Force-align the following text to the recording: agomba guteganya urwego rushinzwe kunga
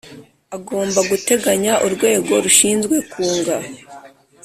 agomba 0.55 0.99
guteganya 1.09 1.73
urwego 1.85 2.31
rushinzwe 2.45 2.95
kunga 3.11 3.55